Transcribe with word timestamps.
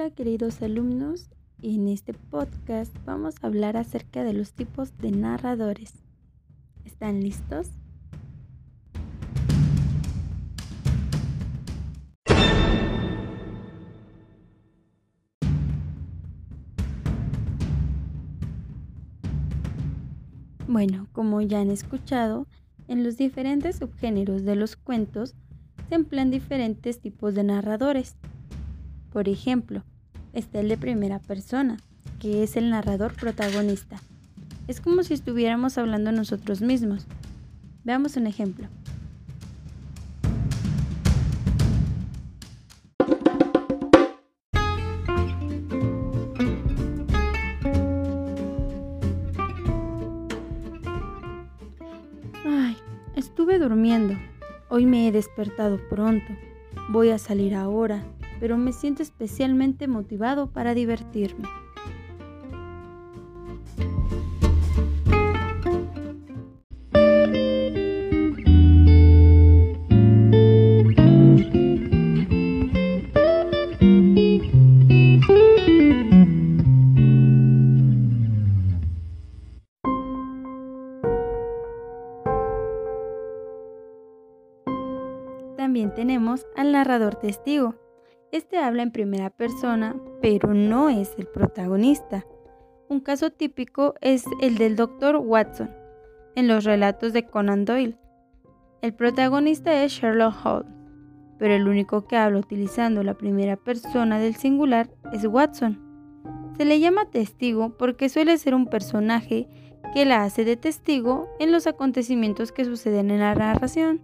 Hola 0.00 0.10
queridos 0.10 0.62
alumnos, 0.62 1.28
en 1.60 1.88
este 1.88 2.14
podcast 2.14 2.94
vamos 3.04 3.34
a 3.42 3.48
hablar 3.48 3.76
acerca 3.76 4.22
de 4.22 4.32
los 4.32 4.52
tipos 4.52 4.96
de 4.98 5.10
narradores. 5.10 5.92
¿Están 6.84 7.20
listos? 7.20 7.72
Bueno, 20.68 21.08
como 21.10 21.40
ya 21.40 21.58
han 21.58 21.72
escuchado, 21.72 22.46
en 22.86 23.02
los 23.02 23.16
diferentes 23.16 23.78
subgéneros 23.78 24.44
de 24.44 24.54
los 24.54 24.76
cuentos 24.76 25.34
se 25.88 25.96
emplean 25.96 26.30
diferentes 26.30 27.00
tipos 27.00 27.34
de 27.34 27.42
narradores. 27.42 28.14
Por 29.10 29.28
ejemplo, 29.28 29.82
está 30.32 30.60
el 30.60 30.68
de 30.68 30.76
primera 30.76 31.18
persona, 31.18 31.78
que 32.20 32.42
es 32.42 32.56
el 32.56 32.70
narrador 32.70 33.14
protagonista. 33.14 34.00
Es 34.66 34.80
como 34.80 35.02
si 35.02 35.14
estuviéramos 35.14 35.78
hablando 35.78 36.12
nosotros 36.12 36.60
mismos. 36.60 37.06
Veamos 37.84 38.16
un 38.16 38.26
ejemplo. 38.26 38.68
Ay, 52.44 52.76
estuve 53.16 53.58
durmiendo. 53.58 54.14
Hoy 54.68 54.84
me 54.84 55.08
he 55.08 55.12
despertado 55.12 55.78
pronto. 55.88 56.26
Voy 56.90 57.10
a 57.10 57.18
salir 57.18 57.54
ahora 57.54 58.04
pero 58.40 58.56
me 58.56 58.72
siento 58.72 59.02
especialmente 59.02 59.88
motivado 59.88 60.52
para 60.52 60.74
divertirme. 60.74 61.48
También 85.56 85.92
tenemos 85.94 86.46
al 86.56 86.72
narrador 86.72 87.16
testigo, 87.16 87.74
este 88.32 88.58
habla 88.58 88.82
en 88.82 88.90
primera 88.90 89.30
persona, 89.30 89.96
pero 90.20 90.54
no 90.54 90.90
es 90.90 91.14
el 91.18 91.26
protagonista. 91.26 92.26
Un 92.88 93.00
caso 93.00 93.30
típico 93.30 93.94
es 94.00 94.24
el 94.40 94.58
del 94.58 94.76
Dr. 94.76 95.16
Watson 95.16 95.70
en 96.34 96.48
los 96.48 96.64
relatos 96.64 97.12
de 97.12 97.26
Conan 97.26 97.64
Doyle. 97.64 97.96
El 98.80 98.94
protagonista 98.94 99.82
es 99.82 99.92
Sherlock 99.92 100.34
Holmes, 100.44 100.72
pero 101.38 101.54
el 101.54 101.68
único 101.68 102.06
que 102.06 102.16
habla 102.16 102.38
utilizando 102.38 103.02
la 103.02 103.14
primera 103.14 103.56
persona 103.56 104.18
del 104.18 104.36
singular 104.36 104.90
es 105.12 105.24
Watson. 105.24 105.80
Se 106.56 106.64
le 106.64 106.80
llama 106.80 107.10
testigo 107.10 107.76
porque 107.76 108.08
suele 108.08 108.36
ser 108.38 108.54
un 108.54 108.66
personaje 108.66 109.48
que 109.94 110.04
la 110.04 110.24
hace 110.24 110.44
de 110.44 110.56
testigo 110.56 111.28
en 111.38 111.52
los 111.52 111.66
acontecimientos 111.66 112.52
que 112.52 112.64
suceden 112.64 113.10
en 113.10 113.20
la 113.20 113.34
narración 113.34 114.00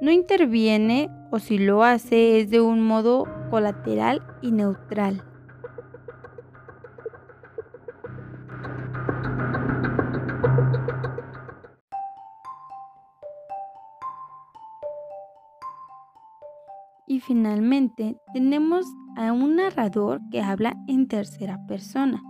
no 0.00 0.10
interviene 0.10 1.10
o 1.30 1.38
si 1.38 1.58
lo 1.58 1.82
hace 1.82 2.40
es 2.40 2.50
de 2.50 2.60
un 2.60 2.82
modo 2.82 3.26
colateral 3.50 4.22
y 4.42 4.52
neutral. 4.52 5.22
Y 17.08 17.20
finalmente 17.20 18.16
tenemos 18.34 18.84
a 19.16 19.32
un 19.32 19.56
narrador 19.56 20.20
que 20.30 20.42
habla 20.42 20.76
en 20.88 21.08
tercera 21.08 21.64
persona. 21.66 22.22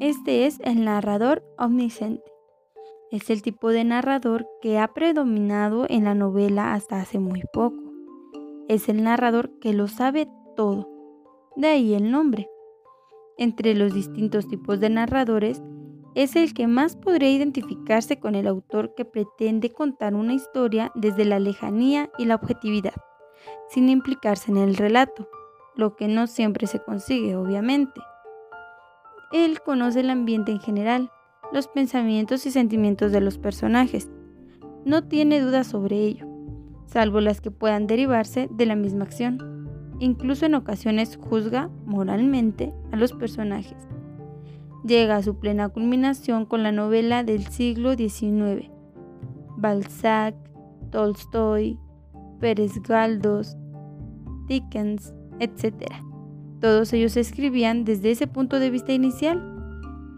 Este 0.00 0.46
es 0.46 0.60
el 0.60 0.84
narrador 0.84 1.42
omnisciente. 1.58 2.37
Es 3.10 3.30
el 3.30 3.40
tipo 3.40 3.70
de 3.70 3.84
narrador 3.84 4.46
que 4.60 4.78
ha 4.78 4.88
predominado 4.88 5.86
en 5.88 6.04
la 6.04 6.14
novela 6.14 6.74
hasta 6.74 7.00
hace 7.00 7.18
muy 7.18 7.42
poco. 7.54 7.82
Es 8.68 8.90
el 8.90 9.02
narrador 9.02 9.50
que 9.60 9.72
lo 9.72 9.88
sabe 9.88 10.28
todo, 10.56 10.86
de 11.56 11.68
ahí 11.68 11.94
el 11.94 12.10
nombre. 12.10 12.50
Entre 13.38 13.74
los 13.74 13.94
distintos 13.94 14.46
tipos 14.46 14.78
de 14.78 14.90
narradores, 14.90 15.62
es 16.14 16.36
el 16.36 16.52
que 16.52 16.66
más 16.66 16.96
podría 16.96 17.30
identificarse 17.30 18.20
con 18.20 18.34
el 18.34 18.46
autor 18.46 18.94
que 18.94 19.06
pretende 19.06 19.72
contar 19.72 20.14
una 20.14 20.34
historia 20.34 20.92
desde 20.94 21.24
la 21.24 21.38
lejanía 21.38 22.10
y 22.18 22.26
la 22.26 22.34
objetividad, 22.34 22.94
sin 23.70 23.88
implicarse 23.88 24.50
en 24.50 24.58
el 24.58 24.76
relato, 24.76 25.28
lo 25.76 25.96
que 25.96 26.08
no 26.08 26.26
siempre 26.26 26.66
se 26.66 26.82
consigue, 26.82 27.36
obviamente. 27.36 28.02
Él 29.32 29.62
conoce 29.62 30.00
el 30.00 30.10
ambiente 30.10 30.52
en 30.52 30.60
general, 30.60 31.10
los 31.52 31.68
pensamientos 31.68 32.46
y 32.46 32.50
sentimientos 32.50 33.12
de 33.12 33.20
los 33.20 33.38
personajes. 33.38 34.08
No 34.84 35.04
tiene 35.04 35.40
dudas 35.40 35.66
sobre 35.66 35.96
ello, 36.04 36.26
salvo 36.86 37.20
las 37.20 37.40
que 37.40 37.50
puedan 37.50 37.86
derivarse 37.86 38.48
de 38.50 38.66
la 38.66 38.76
misma 38.76 39.04
acción. 39.04 39.68
Incluso 40.00 40.46
en 40.46 40.54
ocasiones 40.54 41.18
juzga 41.20 41.70
moralmente 41.84 42.72
a 42.92 42.96
los 42.96 43.12
personajes. 43.12 43.88
Llega 44.84 45.16
a 45.16 45.22
su 45.22 45.38
plena 45.38 45.68
culminación 45.68 46.46
con 46.46 46.62
la 46.62 46.72
novela 46.72 47.24
del 47.24 47.46
siglo 47.48 47.94
XIX. 47.94 48.70
Balzac, 49.56 50.36
Tolstoy, 50.90 51.78
Pérez 52.38 52.80
Galdós, 52.82 53.56
Dickens, 54.46 55.12
etc. 55.40 55.92
Todos 56.60 56.92
ellos 56.92 57.16
escribían 57.16 57.84
desde 57.84 58.12
ese 58.12 58.28
punto 58.28 58.60
de 58.60 58.70
vista 58.70 58.92
inicial 58.92 59.57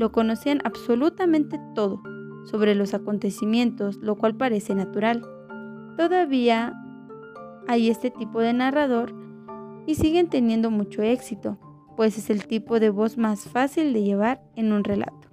lo 0.01 0.13
conocían 0.13 0.63
absolutamente 0.65 1.61
todo 1.75 2.03
sobre 2.45 2.75
los 2.75 2.95
acontecimientos, 2.95 3.97
lo 3.97 4.17
cual 4.17 4.35
parece 4.35 4.75
natural. 4.75 5.23
Todavía 5.99 6.73
hay 7.69 7.91
este 7.91 8.11
tipo 8.11 8.41
de 8.41 8.55
narrador 8.55 9.15
y 9.87 9.97
siguen 9.97 10.31
teniendo 10.31 10.71
mucho 10.71 11.03
éxito, 11.03 11.59
pues 11.99 12.17
es 12.17 12.31
el 12.31 12.47
tipo 12.47 12.81
de 12.81 12.89
voz 12.89 13.19
más 13.19 13.45
fácil 13.45 13.93
de 13.93 14.03
llevar 14.03 14.43
en 14.57 14.73
un 14.73 14.85
relato. 14.85 15.30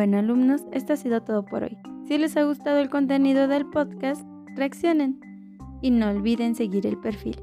Bueno 0.00 0.16
alumnos, 0.16 0.62
esto 0.72 0.94
ha 0.94 0.96
sido 0.96 1.20
todo 1.20 1.44
por 1.44 1.62
hoy. 1.62 1.76
Si 2.08 2.16
les 2.16 2.34
ha 2.38 2.44
gustado 2.44 2.78
el 2.78 2.88
contenido 2.88 3.48
del 3.48 3.66
podcast, 3.66 4.26
reaccionen 4.56 5.20
y 5.82 5.90
no 5.90 6.08
olviden 6.08 6.54
seguir 6.54 6.86
el 6.86 6.96
perfil. 6.96 7.36